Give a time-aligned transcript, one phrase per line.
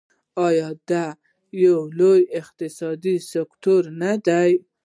[0.47, 1.05] آیا دا
[1.63, 4.51] یو لوی اقتصادي سکتور نه دی؟